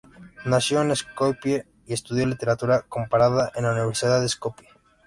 Nació 0.45 0.81
en 0.81 0.95
Skopie 0.95 1.67
y 1.85 1.93
estudió 1.93 2.25
literatura 2.25 2.81
comparada 2.89 3.51
en 3.53 3.65
la 3.65 3.73
Universidad 3.73 4.19
de 4.19 4.29
Skopie. 4.29 4.67